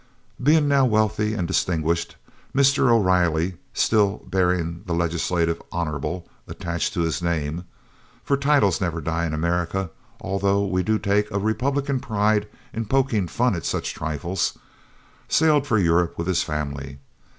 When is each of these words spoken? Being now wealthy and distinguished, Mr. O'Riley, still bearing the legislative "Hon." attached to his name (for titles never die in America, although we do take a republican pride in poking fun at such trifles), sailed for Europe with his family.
Being 0.41 0.67
now 0.67 0.83
wealthy 0.85 1.35
and 1.35 1.47
distinguished, 1.47 2.15
Mr. 2.55 2.89
O'Riley, 2.89 3.57
still 3.71 4.23
bearing 4.27 4.81
the 4.87 4.95
legislative 4.95 5.61
"Hon." 5.71 6.23
attached 6.47 6.95
to 6.95 7.01
his 7.01 7.21
name 7.21 7.65
(for 8.23 8.35
titles 8.35 8.81
never 8.81 8.99
die 8.99 9.27
in 9.27 9.33
America, 9.35 9.91
although 10.19 10.65
we 10.65 10.81
do 10.81 10.97
take 10.97 11.29
a 11.29 11.37
republican 11.37 11.99
pride 11.99 12.47
in 12.73 12.85
poking 12.85 13.27
fun 13.27 13.53
at 13.53 13.63
such 13.63 13.93
trifles), 13.93 14.57
sailed 15.27 15.67
for 15.67 15.77
Europe 15.77 16.17
with 16.17 16.25
his 16.25 16.41
family. 16.41 16.97